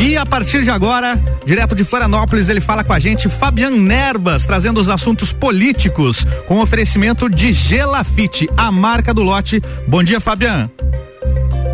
[0.00, 4.46] E a partir de agora, direto de Florianópolis, ele fala com a gente Fabian Nerbas,
[4.46, 9.60] trazendo os assuntos políticos, com oferecimento de Gelafite, a marca do lote.
[9.86, 10.70] Bom dia, Fabian.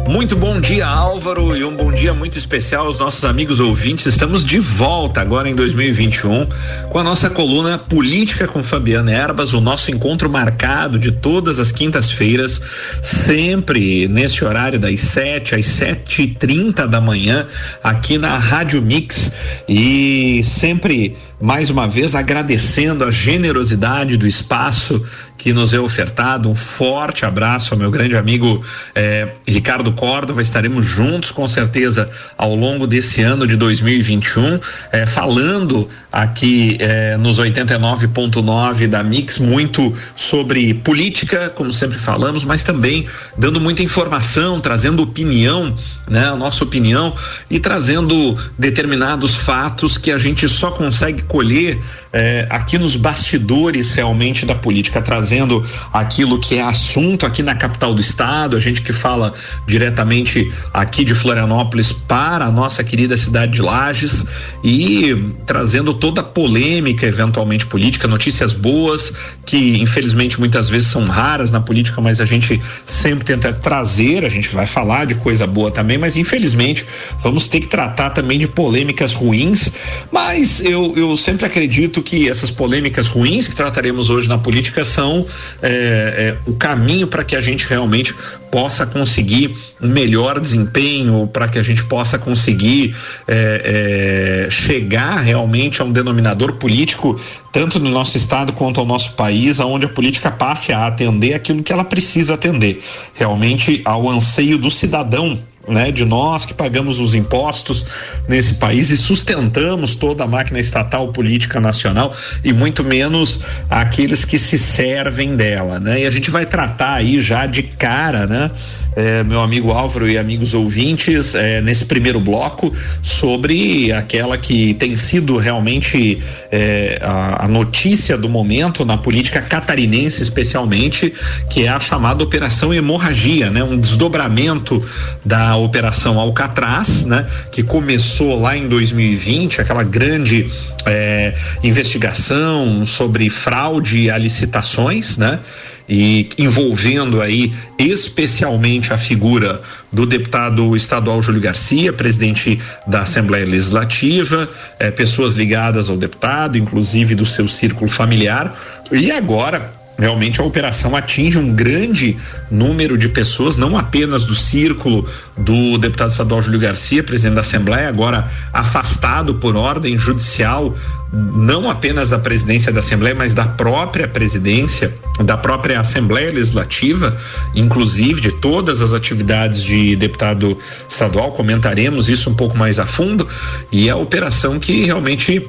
[0.08, 4.06] Muito bom dia, Álvaro, e um bom dia muito especial aos nossos amigos ouvintes.
[4.06, 6.46] Estamos de volta agora em 2021
[6.90, 11.72] com a nossa coluna Política com Fabiana Erbas, o nosso encontro marcado de todas as
[11.72, 12.60] quintas-feiras,
[13.02, 17.46] sempre nesse horário das 7 às sete e trinta da manhã,
[17.82, 19.32] aqui na Rádio Mix.
[19.68, 25.04] E sempre mais uma vez agradecendo a generosidade do espaço
[25.36, 26.48] que nos é ofertado.
[26.48, 30.40] Um forte abraço ao meu grande amigo eh, Ricardo Córdova.
[30.40, 34.60] Estaremos juntos com certeza ao longo desse ano de 2021,
[34.92, 42.62] eh, falando aqui eh, nos 89.9 da Mix muito sobre política, como sempre falamos, mas
[42.62, 43.06] também
[43.36, 45.76] dando muita informação, trazendo opinião,
[46.08, 47.14] né, a nossa opinião
[47.50, 51.78] e trazendo determinados fatos que a gente só consegue colher
[52.14, 57.92] é, aqui nos bastidores realmente da política, trazendo aquilo que é assunto aqui na capital
[57.92, 59.34] do estado, a gente que fala
[59.66, 64.24] diretamente aqui de Florianópolis para a nossa querida cidade de Lages
[64.62, 65.12] e
[65.44, 69.12] trazendo toda a polêmica eventualmente política, notícias boas
[69.44, 74.28] que infelizmente muitas vezes são raras na política, mas a gente sempre tenta trazer, a
[74.28, 76.86] gente vai falar de coisa boa também, mas infelizmente
[77.24, 79.72] vamos ter que tratar também de polêmicas ruins,
[80.12, 85.26] mas eu, eu sempre acredito que essas polêmicas ruins que trataremos hoje na política são
[85.62, 88.14] é, é, o caminho para que a gente realmente
[88.50, 92.94] possa conseguir um melhor desempenho, para que a gente possa conseguir
[93.26, 97.18] é, é, chegar realmente a um denominador político,
[97.50, 101.62] tanto no nosso estado quanto ao nosso país, aonde a política passe a atender aquilo
[101.62, 102.80] que ela precisa atender,
[103.14, 107.86] realmente ao anseio do cidadão né, de nós que pagamos os impostos
[108.28, 114.38] nesse país e sustentamos toda a máquina estatal política nacional e muito menos aqueles que
[114.38, 116.02] se servem dela, né?
[116.02, 118.50] E a gente vai tratar aí já de cara, né?
[118.96, 122.72] É, meu amigo Álvaro e amigos ouvintes, é, nesse primeiro bloco,
[123.02, 130.22] sobre aquela que tem sido realmente é, a, a, notícia do momento na política catarinense,
[130.22, 131.12] especialmente,
[131.50, 133.62] que é a chamada Operação Hemorragia, né?
[133.62, 134.84] Um desdobramento
[135.24, 137.26] da Operação Alcatraz, né?
[137.50, 140.50] Que começou lá em 2020, aquela grande
[140.86, 145.40] é, investigação sobre fraude a licitações, né?
[145.88, 149.60] E envolvendo aí especialmente a figura
[149.92, 157.14] do deputado estadual Júlio Garcia, presidente da Assembleia Legislativa, eh, pessoas ligadas ao deputado, inclusive
[157.14, 158.58] do seu círculo familiar,
[158.90, 162.16] e agora Realmente a operação atinge um grande
[162.50, 167.88] número de pessoas, não apenas do círculo do deputado estadual Júlio Garcia, presidente da Assembleia,
[167.88, 170.74] agora afastado por ordem judicial,
[171.14, 174.92] não apenas da presidência da Assembleia, mas da própria presidência,
[175.24, 177.16] da própria Assembleia Legislativa,
[177.54, 180.58] inclusive de todas as atividades de deputado
[180.88, 181.32] estadual.
[181.32, 183.28] Comentaremos isso um pouco mais a fundo.
[183.70, 185.48] E a operação que realmente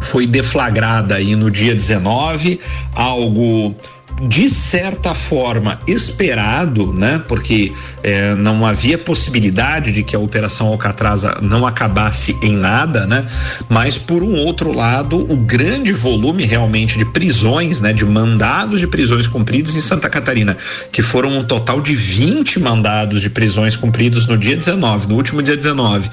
[0.00, 2.58] foi deflagrada aí no dia 19,
[2.94, 3.76] algo
[4.20, 7.22] de certa forma esperado, né?
[7.26, 7.72] Porque
[8.02, 13.26] eh, não havia possibilidade de que a operação Alcatraz não acabasse em nada, né?
[13.68, 17.92] Mas por um outro lado, o grande volume realmente de prisões, né?
[17.92, 20.56] De mandados de prisões cumpridos em Santa Catarina,
[20.92, 25.42] que foram um total de 20 mandados de prisões cumpridos no dia 19, no último
[25.42, 26.10] dia 19,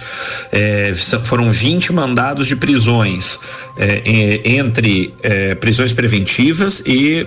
[0.52, 0.94] eh,
[1.24, 3.38] foram 20 mandados de prisões
[3.78, 5.14] eh, entre
[5.60, 7.26] prisões preventivas e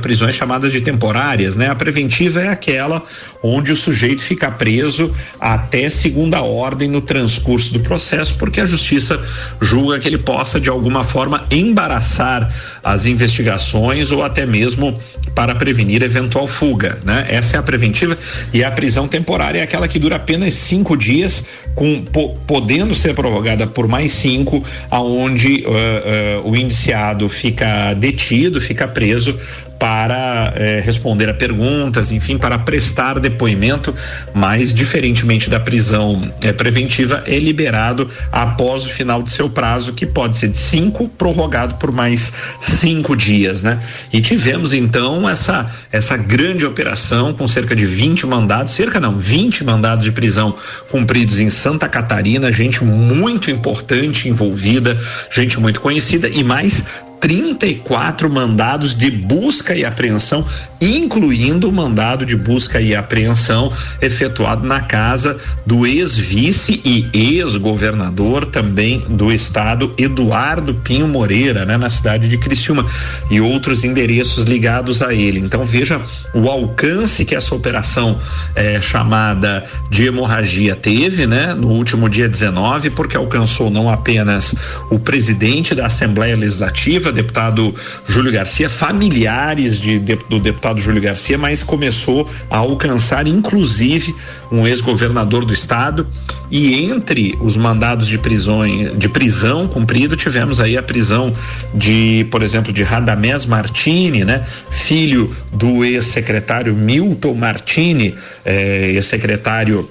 [0.00, 1.70] prisões prisões chamadas de temporárias, né?
[1.70, 3.02] A preventiva é aquela
[3.42, 9.18] onde o sujeito fica preso até segunda ordem no transcurso do processo, porque a justiça
[9.62, 12.54] julga que ele possa de alguma forma embaraçar
[12.84, 15.00] as investigações ou até mesmo
[15.34, 17.26] para prevenir eventual fuga, né?
[17.30, 18.18] Essa é a preventiva
[18.52, 23.14] e a prisão temporária é aquela que dura apenas cinco dias, com po, podendo ser
[23.14, 29.38] prorrogada por mais cinco, aonde uh, uh, o indiciado fica detido, fica preso
[29.80, 33.94] para eh, responder a perguntas, enfim, para prestar depoimento,
[34.34, 40.04] mas diferentemente da prisão eh, preventiva, é liberado após o final de seu prazo, que
[40.04, 42.30] pode ser de cinco, prorrogado por mais
[42.60, 43.80] cinco dias, né?
[44.12, 49.64] E tivemos então essa essa grande operação com cerca de 20 mandados, cerca não, 20
[49.64, 50.54] mandados de prisão
[50.90, 54.98] cumpridos em Santa Catarina, gente muito importante envolvida,
[55.30, 56.84] gente muito conhecida e mais
[57.20, 60.44] 34 mandados de busca e apreensão,
[60.80, 69.00] incluindo o mandado de busca e apreensão efetuado na casa do ex-vice e ex-governador também
[69.08, 72.86] do estado, Eduardo Pinho Moreira, né, na cidade de Criciúma,
[73.30, 75.40] e outros endereços ligados a ele.
[75.40, 76.00] Então veja
[76.34, 78.18] o alcance que essa operação
[78.54, 84.54] é, chamada de hemorragia teve, né, no último dia 19, porque alcançou não apenas
[84.90, 87.74] o presidente da Assembleia Legislativa, deputado
[88.06, 94.14] Júlio Garcia, familiares de, de, do deputado Júlio Garcia, mas começou a alcançar inclusive
[94.50, 96.06] um ex-governador do estado.
[96.50, 98.60] E entre os mandados de prisão
[98.96, 101.32] de prisão cumprido tivemos aí a prisão
[101.74, 108.14] de, por exemplo, de Radamés Martini, né, filho do ex-secretário Milton Martini,
[108.44, 109.88] eh, ex-secretário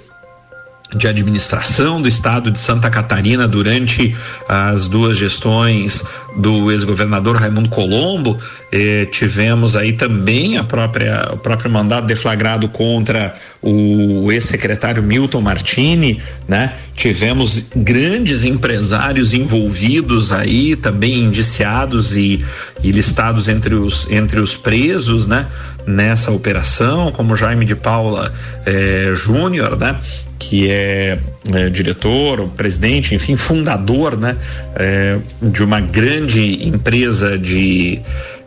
[0.96, 4.16] de administração do estado de Santa Catarina durante
[4.48, 6.04] as duas gestões
[6.36, 8.38] do ex-governador Raimundo Colombo,
[8.72, 16.22] eh, tivemos aí também a própria o próprio mandato deflagrado contra o ex-secretário Milton Martini,
[16.48, 16.74] né?
[16.96, 22.44] Tivemos grandes empresários envolvidos aí, também indiciados e,
[22.84, 25.48] e listados entre os entre os presos, né?
[25.86, 28.32] Nessa operação, como Jaime de Paula
[28.66, 30.00] eh, Júnior, né?
[30.40, 31.20] que é,
[31.54, 34.38] é, diretor, presidente, enfim, fundador, né,
[34.76, 38.02] é, de uma grande empresa de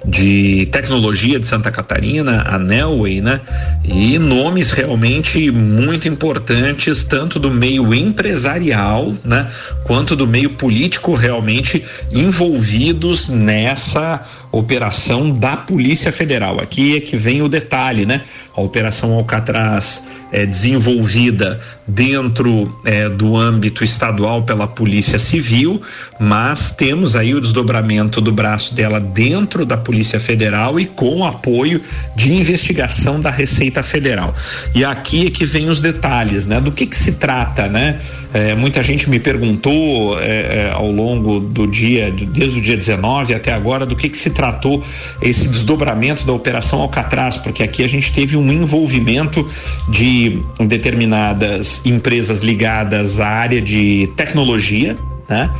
[0.04, 3.40] de tecnologia de Santa Catarina, a Nelway, né?
[3.84, 9.48] E nomes realmente muito importantes, tanto do meio empresarial, né?
[9.84, 16.60] Quanto do meio político, realmente envolvidos nessa operação da Polícia Federal.
[16.60, 18.22] Aqui é que vem o detalhe, né?
[18.54, 20.02] A Operação Alcatraz
[20.32, 25.82] é, desenvolvida dentro é, do âmbito estadual pela Polícia Civil,
[26.18, 31.80] mas temos aí o desdobramento do braço dela dentro da Polícia Federal e com apoio
[32.14, 34.34] de investigação da Receita Federal.
[34.74, 36.60] E aqui é que vem os detalhes, né?
[36.60, 38.00] Do que que se trata, né?
[38.34, 43.52] É, muita gente me perguntou é, ao longo do dia, desde o dia 19 até
[43.52, 44.82] agora, do que que se tratou
[45.20, 49.46] esse desdobramento da Operação Alcatraz, porque aqui a gente teve um envolvimento
[49.90, 54.96] de determinadas empresas ligadas à área de tecnologia,
[55.28, 55.50] né?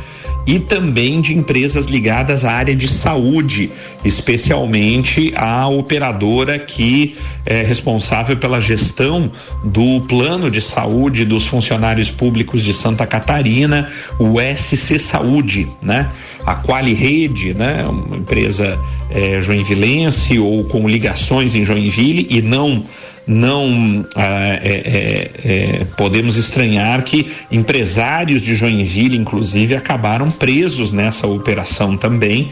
[0.45, 3.71] e também de empresas ligadas à área de saúde,
[4.03, 7.15] especialmente a operadora que
[7.45, 9.31] é responsável pela gestão
[9.63, 13.89] do plano de saúde dos funcionários públicos de Santa Catarina,
[14.19, 16.09] o SC Saúde, né?
[16.45, 17.85] A Quali Rede, né?
[17.87, 18.77] Uma empresa
[19.09, 22.83] é, joinvilense ou com ligações em Joinville e não
[23.25, 31.27] não ah, é, é, é, podemos estranhar que empresários de Joinville, inclusive, acabaram presos nessa
[31.27, 32.51] operação também.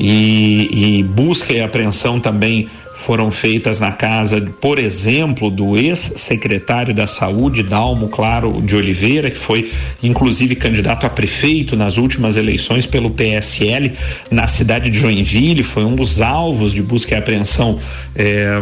[0.00, 7.06] E, e busca e apreensão também foram feitas na casa, por exemplo, do ex-secretário da
[7.06, 9.70] Saúde, Dalmo Claro de Oliveira, que foi
[10.02, 13.92] inclusive candidato a prefeito nas últimas eleições pelo PSL
[14.30, 17.78] na cidade de Joinville, foi um dos alvos de busca e apreensão
[18.14, 18.60] eh,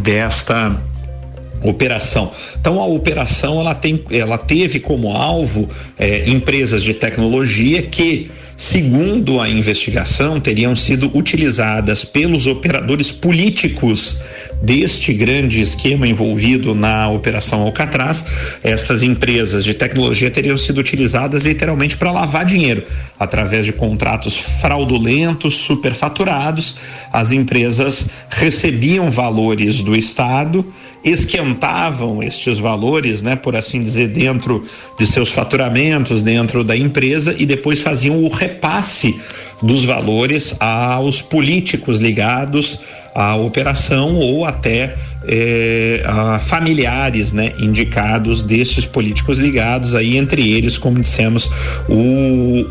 [0.00, 0.80] desta
[1.64, 2.30] operação.
[2.60, 5.68] Então a operação ela tem, ela teve como alvo
[5.98, 14.20] eh, empresas de tecnologia que segundo a investigação, teriam sido utilizadas pelos operadores políticos
[14.62, 18.24] deste grande esquema envolvido na Operação Alcatraz.
[18.62, 22.84] Essas empresas de tecnologia teriam sido utilizadas literalmente para lavar dinheiro
[23.18, 26.76] através de contratos fraudulentos, superfaturados.
[27.12, 30.64] As empresas recebiam valores do Estado
[31.04, 34.64] esquentavam estes valores, né, por assim dizer, dentro
[34.98, 39.20] de seus faturamentos, dentro da empresa e depois faziam o repasse
[39.62, 42.80] dos valores aos políticos ligados
[43.14, 44.96] à operação ou até
[45.26, 51.48] eh, a familiares né, indicados desses políticos ligados aí entre eles como dissemos
[51.88, 51.94] o,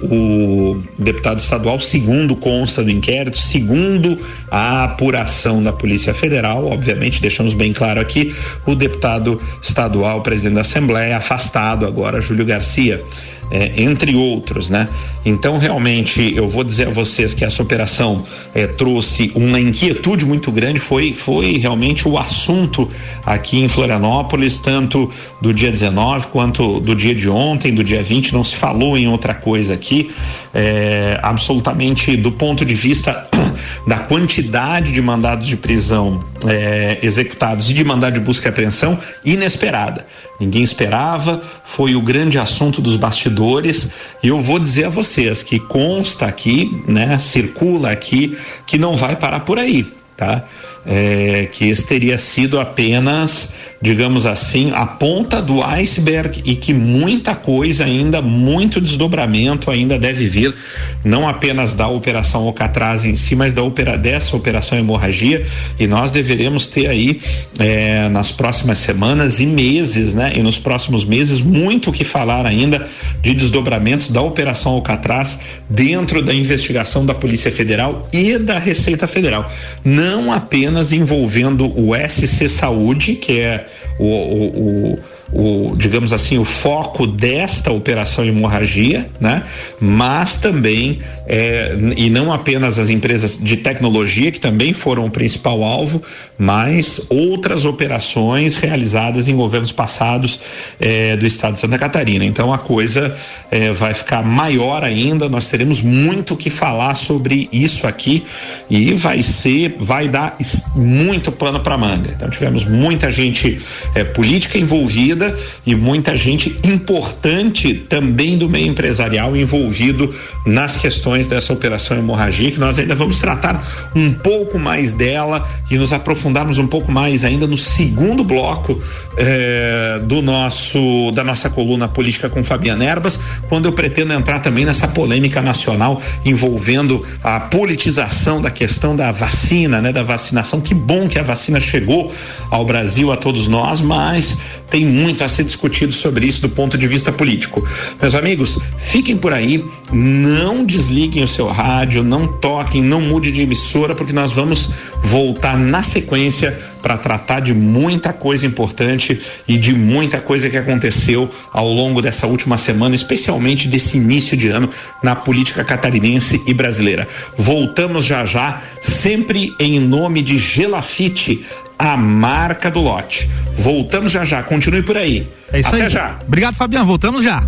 [0.04, 4.20] o deputado estadual segundo consta do inquérito segundo
[4.52, 8.36] a apuração da Polícia Federal obviamente deixamos bem claro aqui
[8.66, 13.02] o deputado estadual presidente da Assembleia afastado agora Júlio Garcia
[13.52, 14.90] é, entre outros, né?
[15.26, 18.24] Então, realmente, eu vou dizer a vocês que essa operação
[18.54, 22.90] é, trouxe uma inquietude muito grande, foi, foi realmente o assunto
[23.26, 25.10] aqui em Florianópolis, tanto
[25.42, 29.08] do dia 19 quanto do dia de ontem, do dia 20, não se falou em
[29.08, 30.12] outra coisa aqui,
[30.54, 33.28] é, absolutamente do ponto de vista
[33.88, 38.98] da quantidade de mandados de prisão é, executados e de mandado de busca e apreensão
[39.24, 40.06] inesperada.
[40.44, 43.90] Ninguém esperava, foi o grande assunto dos bastidores.
[44.22, 49.16] E eu vou dizer a vocês que consta aqui, né, circula aqui, que não vai
[49.16, 49.86] parar por aí,
[50.16, 50.44] tá?
[50.86, 53.54] É, que esse teria sido apenas
[53.84, 60.26] digamos assim, a ponta do iceberg e que muita coisa ainda, muito desdobramento ainda deve
[60.30, 60.56] vir,
[61.04, 65.46] não apenas da operação Alcatraz em si, mas da opera, dessa operação hemorragia
[65.78, 67.20] e nós deveremos ter aí
[67.60, 70.32] eh, nas próximas semanas e meses, né?
[70.34, 72.88] E nos próximos meses muito o que falar ainda
[73.22, 79.52] de desdobramentos da operação Alcatraz dentro da investigação da Polícia Federal e da Receita Federal,
[79.84, 85.00] não apenas envolvendo o SC Saúde, que é 我我我
[85.32, 89.44] o, digamos assim, o foco desta operação hemorragia, né?
[89.80, 95.64] Mas também é, e não apenas as empresas de tecnologia que também foram o principal
[95.64, 96.02] alvo,
[96.38, 100.40] mas outras operações realizadas em governos passados
[100.80, 102.26] é, do estado de Santa Catarina.
[102.26, 103.16] Então a coisa
[103.50, 105.30] é, vai ficar maior ainda.
[105.30, 108.24] Nós teremos muito que falar sobre isso aqui
[108.70, 110.38] e vai ser, vai dar
[110.76, 112.12] muito pano para manga.
[112.16, 113.62] Então tivemos muita gente
[113.96, 115.23] é, política envolvida
[115.66, 120.14] e muita gente importante também do meio empresarial envolvido
[120.46, 125.78] nas questões dessa operação hemorragia, que nós ainda vamos tratar um pouco mais dela e
[125.78, 128.82] nos aprofundarmos um pouco mais ainda no segundo bloco
[129.18, 134.66] eh, do nosso da nossa coluna política com Fabiana Erbas, quando eu pretendo entrar também
[134.66, 140.62] nessa polêmica nacional envolvendo a politização da questão da vacina, né, da vacinação.
[140.62, 142.12] Que bom que a vacina chegou
[142.50, 144.38] ao Brasil a todos nós, mas
[144.70, 147.68] tem muito a ser discutido sobre isso do ponto de vista político.
[148.02, 153.42] Meus amigos, fiquem por aí, não desliguem o seu rádio, não toquem, não mude de
[153.42, 154.70] emissora, porque nós vamos
[155.04, 161.30] voltar na sequência para tratar de muita coisa importante e de muita coisa que aconteceu
[161.54, 164.70] ao longo dessa última semana, especialmente desse início de ano
[165.02, 167.08] na política catarinense e brasileira.
[167.38, 171.46] Voltamos já já, sempre em nome de Gelafite,
[171.80, 173.30] a marca do lote.
[173.58, 175.26] Voltamos já já, continue por aí.
[175.54, 175.90] É isso Até aí.
[175.90, 176.20] já.
[176.28, 176.86] Obrigado, Fabiano.
[176.86, 177.42] Voltamos já.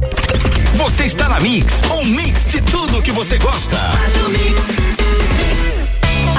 [0.75, 3.77] Você está na Mix, um mix de tudo que você gosta.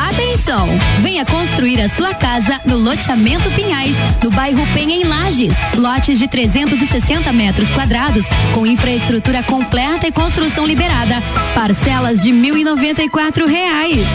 [0.09, 0.69] Atenção!
[1.17, 5.55] Venha construir a sua casa no loteamento Pinhais, no bairro Penha em Lages.
[5.75, 11.23] Lotes de 360 metros quadrados, com infraestrutura completa e construção liberada.
[11.55, 14.07] Parcelas de R$ reais.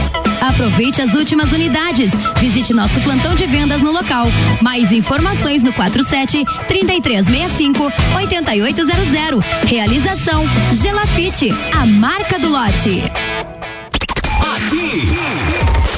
[0.41, 2.11] Aproveite as últimas unidades.
[2.39, 4.27] Visite nosso plantão de vendas no local.
[4.61, 9.43] Mais informações no 47 3365 8800.
[9.65, 13.01] Realização Gelafite, a marca do lote.
[14.55, 15.07] Aqui,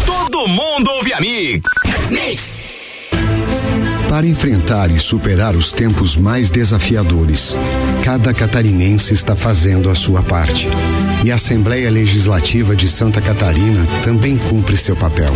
[0.06, 0.93] todo mundo
[1.24, 1.70] Mix.
[2.10, 3.10] Mix.
[4.10, 7.56] Para enfrentar e superar os tempos mais desafiadores,
[8.04, 10.68] cada catarinense está fazendo a sua parte.
[11.24, 15.34] E a Assembleia Legislativa de Santa Catarina também cumpre seu papel.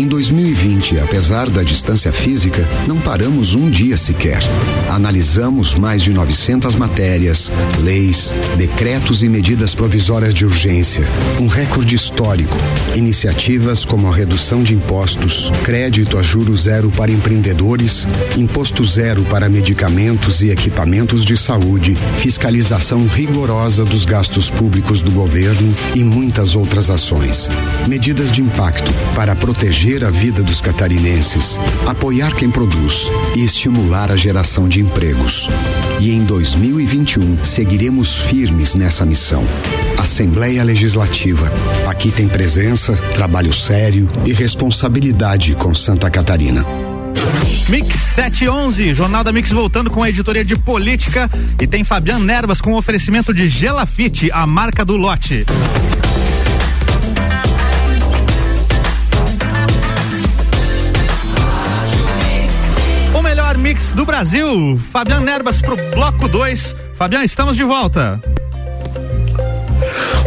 [0.00, 4.40] Em 2020, apesar da distância física, não paramos um dia sequer.
[4.88, 11.06] Analisamos mais de 900 matérias, leis, decretos e medidas provisórias de urgência.
[11.40, 12.56] Um recorde histórico.
[12.96, 19.48] Iniciativas como a redução de impostos, crédito a juros zero para empreendedores imposto zero para
[19.48, 26.90] medicamentos e equipamentos de saúde, fiscalização rigorosa dos gastos públicos do governo e muitas outras
[26.90, 27.48] ações.
[27.86, 34.16] Medidas de impacto para proteger a vida dos catarinenses, apoiar quem produz e estimular a
[34.16, 35.48] geração de empregos.
[36.00, 39.44] E em 2021 seguiremos firmes nessa missão.
[39.98, 41.50] Assembleia Legislativa.
[41.86, 46.64] Aqui tem presença, trabalho sério e responsabilidade com Santa Catarina.
[47.68, 52.60] Mix 711, Jornal da Mix voltando com a editoria de política e tem Fabiano Nervas
[52.60, 55.44] com oferecimento de Gelafite, a marca do lote.
[63.14, 64.78] O melhor mix do Brasil.
[64.90, 66.74] Fabiano Nervas pro bloco 2.
[66.96, 68.20] Fabiano, estamos de volta.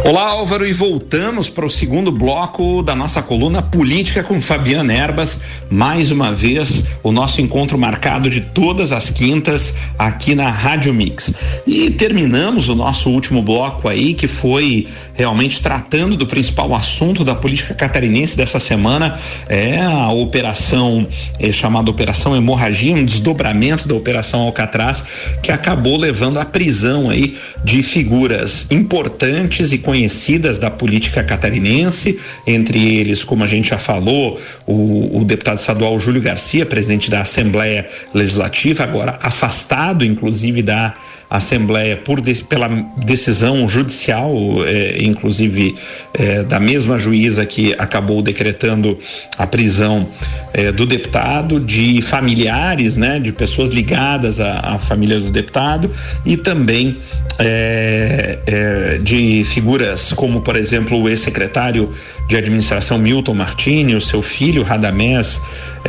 [0.04, 5.40] Olá, Álvaro, e voltamos para o segundo bloco da nossa coluna política com Fabiana Erbas.
[5.70, 11.32] Mais uma vez, o nosso encontro marcado de todas as quintas aqui na Rádio Mix.
[11.64, 17.36] E terminamos o nosso último bloco aí, que foi realmente tratando do principal assunto da
[17.36, 21.06] política catarinense dessa semana, é a operação
[21.38, 25.04] é, chamada Operação Hemorragia, um desdobramento da Operação Alcatraz,
[25.40, 32.96] que acabou levando à prisão aí de figuras importantes e conhecidas da política catarinense, entre
[32.96, 37.86] eles, como a gente já falou, o, o deputado estadual Júlio Garcia, presidente da Assembleia
[38.14, 40.94] Legislativa, agora afastado, inclusive, da
[41.32, 44.34] Assembleia por pela decisão judicial,
[44.66, 45.74] é, inclusive
[46.12, 48.98] é, da mesma juíza que acabou decretando
[49.38, 50.06] a prisão
[50.52, 55.90] é, do deputado, de familiares, né, de pessoas ligadas à, à família do deputado
[56.26, 56.98] e também
[57.38, 61.90] é, é, de figuras como, por exemplo, o ex-secretário
[62.28, 65.40] de administração Milton Martini, o seu filho Radamés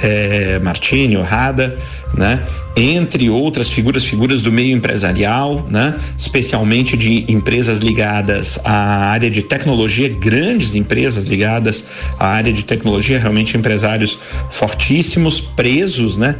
[0.01, 1.77] é, Martini, o Rada,
[2.17, 2.41] né?
[2.75, 5.99] Entre outras figuras, figuras do meio empresarial, né?
[6.17, 11.85] especialmente de empresas ligadas à área de tecnologia, grandes empresas ligadas
[12.19, 14.17] à área de tecnologia, realmente empresários
[14.49, 16.35] fortíssimos, presos, né?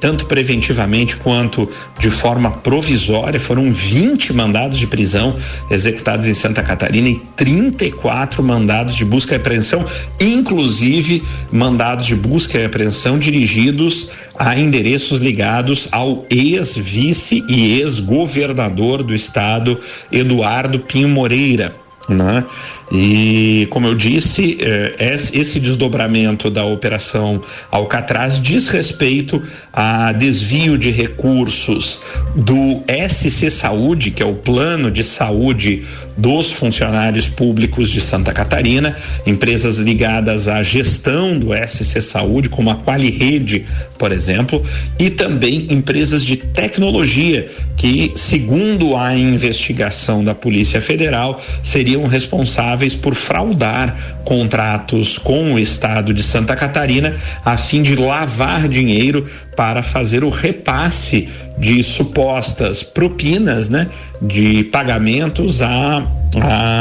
[0.00, 1.68] tanto preventivamente quanto
[1.98, 3.38] de forma provisória.
[3.38, 5.36] Foram 20 mandados de prisão
[5.70, 9.84] executados em Santa Catarina e 34 mandados de busca e apreensão,
[10.18, 19.14] inclusive mandados de busca e apreensão dirigidos a endereços ligados ao ex-vice e ex-governador do
[19.14, 19.78] estado,
[20.12, 21.74] Eduardo Pinho Moreira.
[22.08, 22.44] Né?
[22.90, 27.40] E, como eu disse, eh, esse desdobramento da operação
[27.70, 29.42] Alcatraz diz respeito
[29.72, 32.00] a desvio de recursos
[32.34, 35.84] do SC Saúde, que é o plano de saúde
[36.16, 42.76] dos funcionários públicos de Santa Catarina, empresas ligadas à gestão do SC Saúde, como a
[42.76, 43.66] Quali Rede,
[43.98, 44.62] por exemplo,
[44.98, 52.94] e também empresas de tecnologia que, segundo a investigação da Polícia Federal, seriam responsáveis responsáveis
[52.94, 59.82] por fraudar contratos com o estado de Santa Catarina a fim de lavar dinheiro para
[59.82, 63.88] fazer o repasse de supostas propinas, né,
[64.22, 66.06] de pagamentos a,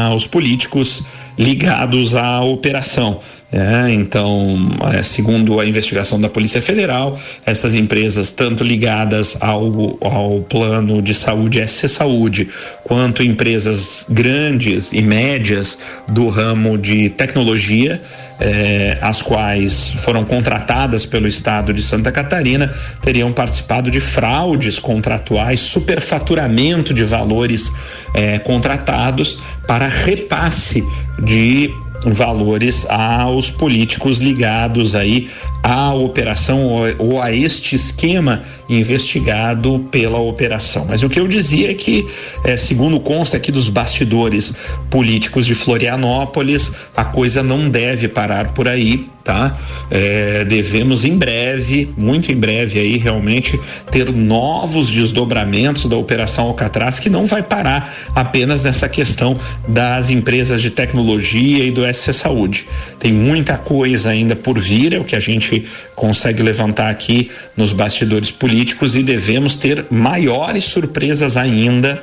[0.09, 1.03] aos políticos
[1.37, 3.19] ligados à operação.
[3.49, 10.41] É, então, é, segundo a investigação da Polícia Federal, essas empresas, tanto ligadas ao, ao
[10.41, 12.49] plano de saúde SC Saúde,
[12.83, 18.01] quanto empresas grandes e médias do ramo de tecnologia,
[18.39, 25.61] é, as quais foram contratadas pelo Estado de Santa Catarina, teriam participado de fraudes contratuais,
[25.61, 27.71] superfaturamento de valores
[28.13, 30.83] é, contratados para repasse
[31.23, 31.71] de
[32.13, 35.29] valores aos políticos ligados aí
[35.63, 36.63] à operação
[36.97, 40.85] ou, a este esquema investigado pela operação.
[40.87, 42.07] Mas o que eu dizia é que,
[42.43, 44.53] é, segundo consta aqui dos bastidores
[44.89, 49.57] políticos de Florianópolis, a coisa não deve parar por aí tá?
[49.91, 53.59] É, devemos em breve, muito em breve aí, realmente
[53.91, 59.37] ter novos desdobramentos da Operação Alcatraz que não vai parar apenas nessa questão
[59.67, 62.65] das empresas de tecnologia e do SC Saúde.
[62.99, 67.73] Tem muita coisa ainda por vir, é o que a gente consegue levantar aqui nos
[67.73, 72.01] bastidores políticos e devemos ter maiores surpresas ainda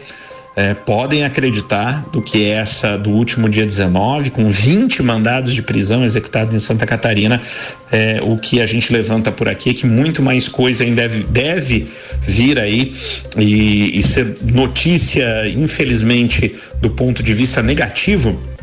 [0.57, 6.05] é, podem acreditar do que essa do último dia 19, com 20 mandados de prisão
[6.05, 7.43] executados em Santa Catarina,
[7.91, 11.25] é, o que a gente levanta por aqui é que muito mais coisa ainda deve,
[11.25, 11.89] deve
[12.23, 12.95] vir aí
[13.37, 18.54] e, e ser notícia, infelizmente, do ponto de vista negativo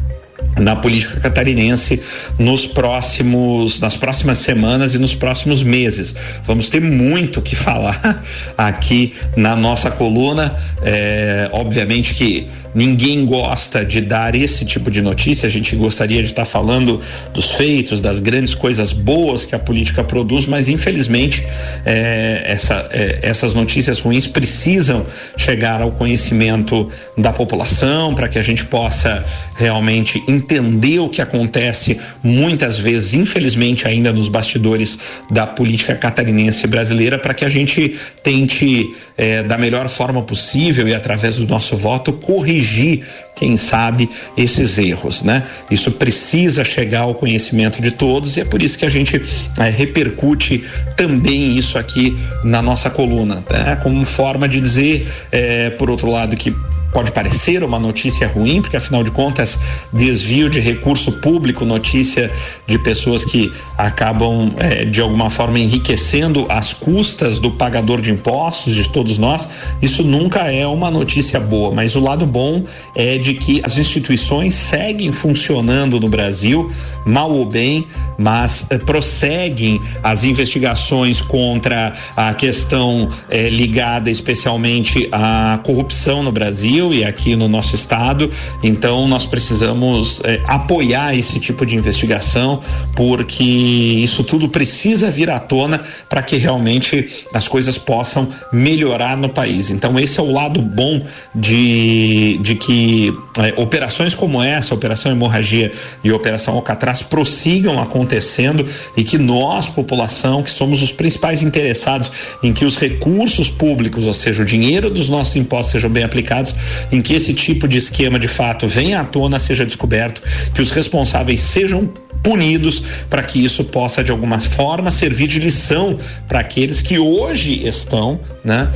[0.59, 2.01] na política catarinense
[2.37, 6.15] nos próximos nas próximas semanas e nos próximos meses.
[6.45, 8.23] Vamos ter muito que falar
[8.57, 10.55] aqui na nossa coluna.
[10.83, 15.47] É, obviamente que ninguém gosta de dar esse tipo de notícia.
[15.47, 16.99] A gente gostaria de estar tá falando
[17.33, 21.45] dos feitos, das grandes coisas boas que a política produz, mas infelizmente
[21.85, 25.05] é, essa, é, essas notícias ruins precisam
[25.37, 29.23] chegar ao conhecimento da população para que a gente possa
[29.55, 34.97] realmente entender o que acontece muitas vezes, infelizmente, ainda nos bastidores
[35.29, 40.95] da política catarinense brasileira, para que a gente tente, é, da melhor forma possível e
[40.95, 43.03] através do nosso voto, corrigir corrigir,
[43.35, 45.43] quem sabe, esses erros, né?
[45.69, 49.21] Isso precisa chegar ao conhecimento de todos e é por isso que a gente
[49.57, 50.63] é, repercute
[50.95, 53.77] também isso aqui na nossa coluna, né?
[53.81, 56.53] Como forma de dizer, é, por outro lado, que
[56.91, 59.59] pode parecer uma notícia ruim, porque afinal de contas,
[59.91, 62.31] desvio de recurso público, notícia
[62.67, 68.75] de pessoas que acabam é, de alguma forma enriquecendo as custas do pagador de impostos,
[68.75, 69.47] de todos nós,
[69.81, 71.71] isso nunca é uma notícia boa.
[71.73, 72.63] Mas o lado bom
[72.95, 76.71] é de que as instituições seguem funcionando no Brasil,
[77.05, 85.59] mal ou bem, mas é, prosseguem as investigações contra a questão é, ligada especialmente à
[85.63, 88.29] corrupção no Brasil Brasil e aqui no nosso estado.
[88.63, 92.61] Então nós precisamos é, apoiar esse tipo de investigação,
[92.95, 99.29] porque isso tudo precisa vir à tona para que realmente as coisas possam melhorar no
[99.29, 99.69] país.
[99.69, 105.71] Então esse é o lado bom de, de que é, operações como essa, Operação Hemorragia
[106.03, 108.65] e Operação Alcatraz, prossigam acontecendo
[108.97, 114.13] e que nós, população, que somos os principais interessados em que os recursos públicos, ou
[114.13, 116.55] seja, o dinheiro dos nossos impostos sejam bem aplicados,
[116.91, 120.21] em que esse tipo de esquema de fato venha à tona, seja descoberto,
[120.53, 121.91] que os responsáveis sejam
[122.23, 127.65] punidos para que isso possa de alguma forma servir de lição para aqueles que hoje
[127.67, 128.69] estão, né,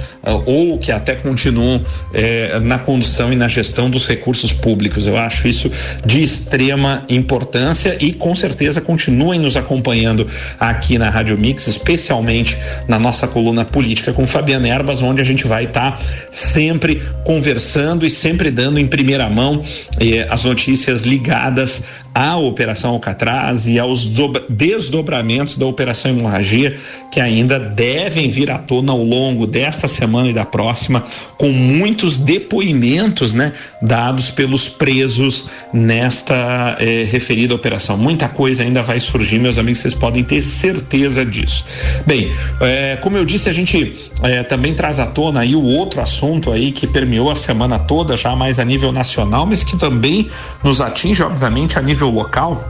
[0.45, 5.05] ou que até continuam eh, na condução e na gestão dos recursos públicos.
[5.05, 5.71] Eu acho isso
[6.05, 10.27] de extrema importância e com certeza continuem nos acompanhando
[10.59, 15.47] aqui na Rádio Mix, especialmente na nossa coluna política com Fabiana Erbas, onde a gente
[15.47, 19.61] vai estar tá sempre conversando e sempre dando em primeira mão
[19.99, 21.83] eh, as notícias ligadas
[22.15, 24.09] à Operação Alcatraz e aos
[24.47, 26.77] desdobramentos da Operação Hemorragia,
[27.11, 31.03] que ainda devem vir à tona ao longo desta semana e da próxima,
[31.37, 33.51] com muitos depoimentos né,
[33.81, 37.97] dados pelos presos nesta eh, referida operação.
[37.97, 41.65] Muita coisa ainda vai surgir, meus amigos, vocês podem ter certeza disso.
[42.07, 45.99] Bem, eh, como eu disse, a gente eh, também traz à tona aí o outro
[45.99, 50.29] assunto aí que permeou a semana toda, já mais a nível nacional, mas que também
[50.63, 52.63] nos atinge, obviamente, a nível nível local,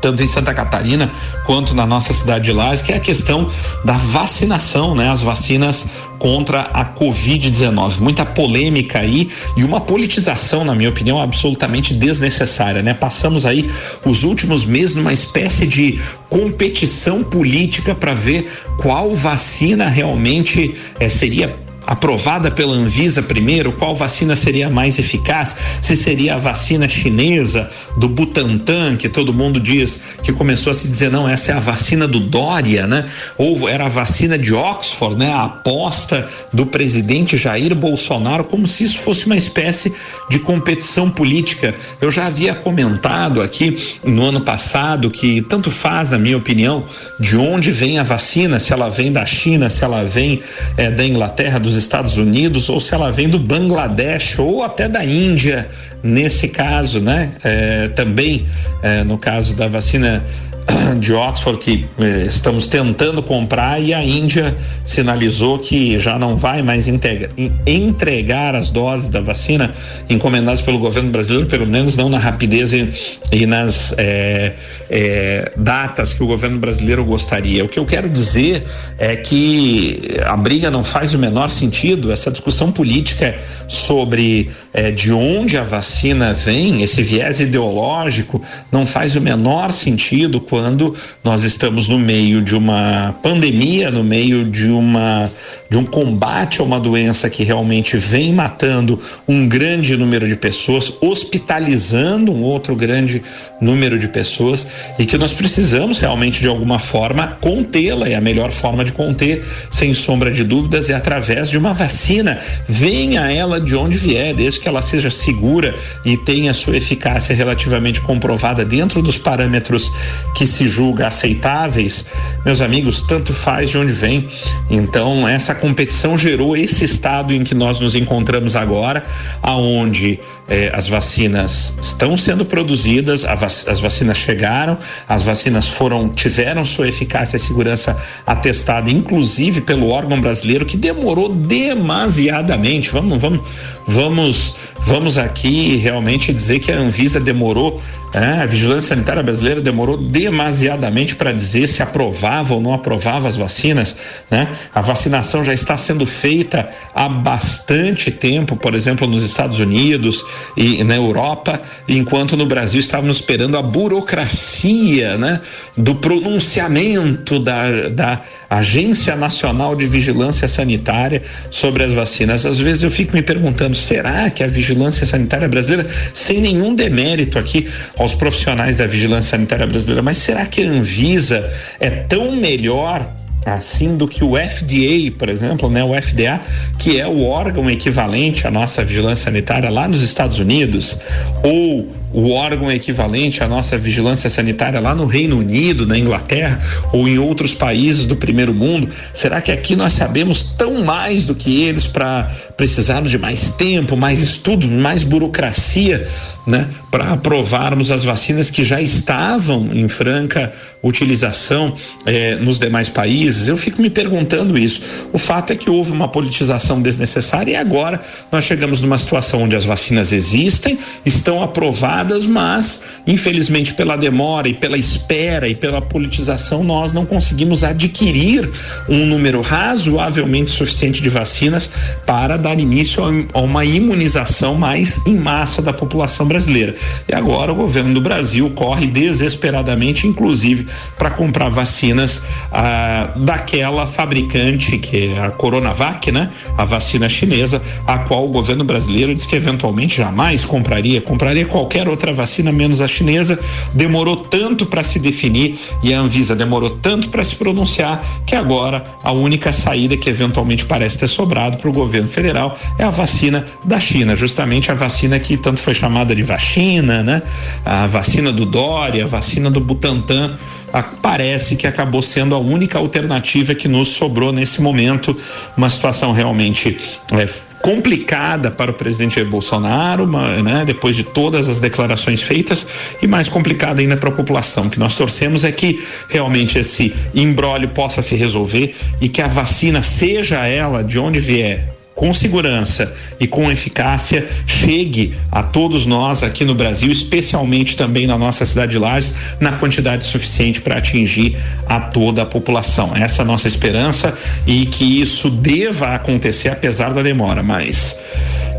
[0.00, 1.10] tanto em Santa Catarina
[1.44, 3.50] quanto na nossa cidade de Lages, que é a questão
[3.84, 5.08] da vacinação, né?
[5.10, 5.86] As vacinas
[6.18, 8.00] contra a Covid-19.
[8.00, 12.94] Muita polêmica aí e uma politização, na minha opinião, absolutamente desnecessária, né?
[12.94, 13.70] Passamos aí
[14.04, 21.65] os últimos meses numa espécie de competição política para ver qual vacina realmente eh, seria
[21.86, 28.08] aprovada pela Anvisa primeiro, qual vacina seria mais eficaz, se seria a vacina chinesa do
[28.08, 32.08] Butantan, que todo mundo diz que começou a se dizer não, essa é a vacina
[32.08, 33.06] do Dória, né?
[33.38, 35.32] Ou era a vacina de Oxford, né?
[35.32, 39.92] A aposta do presidente Jair Bolsonaro, como se isso fosse uma espécie
[40.28, 41.74] de competição política.
[42.00, 46.84] Eu já havia comentado aqui no ano passado que tanto faz, na minha opinião,
[47.20, 50.42] de onde vem a vacina, se ela vem da China, se ela vem
[50.76, 55.04] é, da Inglaterra, dos Estados Unidos ou se ela vem do Bangladesh ou até da
[55.04, 55.68] Índia,
[56.02, 57.32] nesse caso, né?
[57.44, 58.46] É, também,
[58.82, 60.24] é, no caso da vacina
[60.98, 66.62] de Oxford que eh, estamos tentando comprar e a Índia sinalizou que já não vai
[66.62, 67.30] mais integra,
[67.66, 69.72] entregar as doses da vacina
[70.08, 72.92] encomendadas pelo governo brasileiro, pelo menos não na rapidez e,
[73.32, 74.54] e nas eh,
[74.90, 77.64] eh, datas que o governo brasileiro gostaria.
[77.64, 78.64] O que eu quero dizer
[78.98, 84.50] é que a briga não faz o menor sentido, essa discussão política sobre
[84.94, 91.44] de onde a vacina vem, esse viés ideológico, não faz o menor sentido quando nós
[91.44, 95.30] estamos no meio de uma pandemia, no meio de uma
[95.68, 100.92] de um combate a uma doença que realmente vem matando um grande número de pessoas,
[101.00, 103.22] hospitalizando um outro grande
[103.60, 104.66] número de pessoas
[104.98, 109.44] e que nós precisamos realmente de alguma forma contê-la e a melhor forma de conter,
[109.70, 112.38] sem sombra de dúvidas, é através de uma vacina.
[112.68, 118.00] Venha ela de onde vier, desde que ela seja segura e tenha sua eficácia relativamente
[118.00, 119.90] comprovada dentro dos parâmetros
[120.34, 122.04] que se julga aceitáveis,
[122.44, 124.28] meus amigos, tanto faz de onde vem.
[124.70, 129.04] Então, essa competição gerou esse estado em que nós nos encontramos agora,
[129.42, 134.78] aonde eh, as vacinas estão sendo produzidas, vac as vacinas chegaram,
[135.08, 141.28] as vacinas foram tiveram sua eficácia e segurança atestada, inclusive pelo órgão brasileiro, que demorou
[141.28, 142.90] demasiadamente.
[142.90, 143.40] Vamos, vamos,
[143.86, 144.56] vamos,
[144.86, 147.82] vamos aqui realmente dizer que a Anvisa demorou,
[148.14, 148.42] né?
[148.42, 153.96] a Vigilância Sanitária Brasileira demorou demasiadamente para dizer se aprovava ou não aprovava as vacinas,
[154.30, 154.48] né?
[154.72, 160.24] A vacinação já está sendo feita há bastante tempo, por exemplo, nos Estados Unidos,
[160.56, 165.40] e na Europa, enquanto no Brasil estávamos esperando a burocracia, né,
[165.76, 172.46] do pronunciamento da, da Agência Nacional de Vigilância Sanitária sobre as vacinas.
[172.46, 174.75] Às vezes eu fico me perguntando, será que a vigilância
[175.06, 180.62] sanitária brasileira, sem nenhum demérito aqui aos profissionais da vigilância sanitária brasileira, mas será que
[180.62, 183.12] a Anvisa é tão melhor
[183.44, 186.40] assim do que o FDA, por exemplo, né, o FDA,
[186.78, 190.98] que é o órgão equivalente à nossa vigilância sanitária lá nos Estados Unidos,
[191.44, 196.58] ou o órgão equivalente à nossa vigilância sanitária lá no Reino Unido, na Inglaterra
[196.92, 198.88] ou em outros países do primeiro mundo?
[199.14, 203.96] Será que aqui nós sabemos tão mais do que eles para precisar de mais tempo,
[203.96, 206.06] mais estudo, mais burocracia?
[206.46, 211.74] né, para aprovarmos as vacinas que já estavam em franca utilização
[212.06, 213.48] eh, nos demais países.
[213.48, 214.80] Eu fico me perguntando isso.
[215.12, 219.56] O fato é que houve uma politização desnecessária e agora nós chegamos numa situação onde
[219.56, 226.62] as vacinas existem, estão aprovadas, mas infelizmente pela demora e pela espera e pela politização
[226.62, 228.48] nós não conseguimos adquirir
[228.88, 231.70] um número razoavelmente suficiente de vacinas
[232.04, 236.74] para dar início a uma imunização mais em massa da população brasileira.
[237.08, 240.66] E agora o governo do Brasil corre desesperadamente, inclusive,
[240.98, 246.30] para comprar vacinas ah, daquela fabricante que é a Coronavac, né?
[246.56, 251.85] A vacina chinesa, a qual o governo brasileiro diz que eventualmente jamais compraria, compraria qualquer
[251.88, 253.38] outra vacina menos a chinesa.
[253.74, 258.84] Demorou tanto para se definir e a Anvisa demorou tanto para se pronunciar que agora
[259.02, 263.46] a única saída que eventualmente parece ter sobrado para o governo federal é a vacina
[263.64, 267.22] da China, justamente a vacina que tanto foi chamada de vacina, né?
[267.64, 270.36] A vacina do Dória, a vacina do Butantan,
[270.82, 275.16] parece que acabou sendo a única alternativa que nos sobrou nesse momento,
[275.56, 276.78] uma situação realmente
[277.12, 277.26] é,
[277.66, 282.64] complicada para o presidente Bolsonaro, uma, né, depois de todas as declarações feitas,
[283.02, 284.66] e mais complicada ainda para a população.
[284.66, 289.26] O que nós torcemos é que realmente esse imbróglio possa se resolver e que a
[289.26, 296.22] vacina, seja ela de onde vier, com segurança e com eficácia chegue a todos nós
[296.22, 301.38] aqui no Brasil, especialmente também na nossa cidade de Lages, na quantidade suficiente para atingir
[301.66, 302.94] a toda a população.
[302.94, 307.98] Essa é a nossa esperança e que isso deva acontecer apesar da demora, mas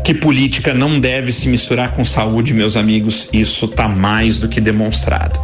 [0.04, 4.60] que política não deve se misturar com saúde, meus amigos, isso está mais do que
[4.60, 5.40] demonstrado.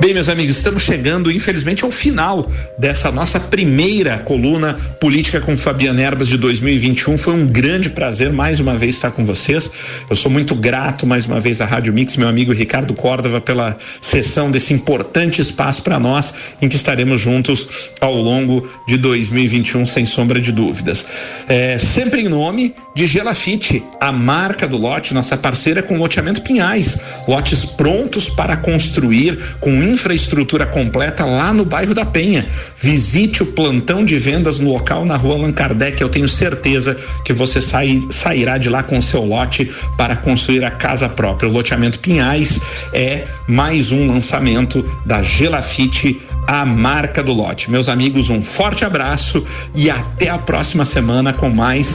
[0.00, 6.02] Bem, meus amigos, estamos chegando, infelizmente, ao final dessa nossa primeira coluna política com Fabiana
[6.02, 7.16] Erbas de 2021.
[7.16, 9.70] Foi um grande prazer mais uma vez estar com vocês.
[10.08, 13.76] Eu sou muito grato mais uma vez à Rádio Mix, meu amigo Ricardo Córdova, pela
[14.00, 17.68] sessão desse importante espaço para nós, em que estaremos juntos
[18.00, 21.04] ao longo de 2021, sem sombra de dúvidas.
[21.48, 26.98] É, sempre em nome de Gelafite, a marca do lote, nossa parceira com loteamento Pinhais.
[27.28, 32.48] Lotes prontos para construir com infraestrutura completa lá no bairro da Penha.
[32.76, 36.02] Visite o plantão de vendas no local na rua Allan Kardec.
[36.02, 40.64] Eu tenho certeza que você sai, sairá de lá com o seu lote para construir
[40.64, 41.48] a casa própria.
[41.48, 42.60] O loteamento Pinhais
[42.92, 47.70] é mais um lançamento da Gelafite a marca do lote.
[47.70, 51.94] Meus amigos, um forte abraço e até a próxima semana com mais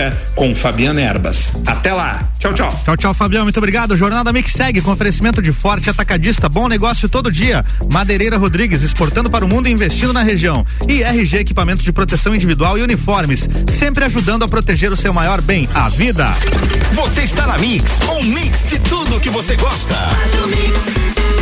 [0.00, 1.52] Política com Fabiana Erbas.
[1.66, 2.28] Até lá.
[2.38, 2.80] Tchau, tchau.
[2.84, 3.42] Tchau, tchau, Fabião.
[3.44, 3.96] Muito obrigado.
[3.96, 6.48] Jornada Mix segue com oferecimento de forte atacadista.
[6.48, 7.64] Bom negócio todo dia.
[7.90, 10.64] Madeireira Rodrigues, exportando para o mundo e investindo na região.
[10.88, 15.40] E RG Equipamentos de Proteção Individual e Uniformes, sempre ajudando a proteger o seu maior
[15.40, 16.28] bem, a vida.
[16.92, 19.94] Você está na Mix, um mix de tudo que você gosta.
[19.94, 21.39] Faz o mix.